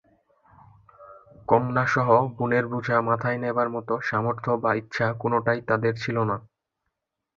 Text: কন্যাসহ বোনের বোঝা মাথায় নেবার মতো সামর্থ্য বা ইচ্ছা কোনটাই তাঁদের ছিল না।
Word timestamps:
কন্যাসহ 1.47 2.07
বোনের 2.37 2.65
বোঝা 2.67 2.97
মাথায় 3.01 3.37
নেবার 3.37 3.67
মতো 3.69 3.93
সামর্থ্য 4.01 4.51
বা 4.63 4.71
ইচ্ছা 4.73 5.07
কোনটাই 5.13 5.59
তাঁদের 5.61 5.93
ছিল 5.95 6.17
না। 6.23 6.37